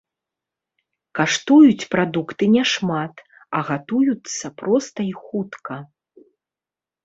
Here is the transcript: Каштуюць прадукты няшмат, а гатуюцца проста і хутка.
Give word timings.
Каштуюць 1.19 1.87
прадукты 1.97 2.49
няшмат, 2.55 3.13
а 3.61 3.63
гатуюцца 3.69 4.55
проста 4.65 4.99
і 5.15 5.15
хутка. 5.25 5.75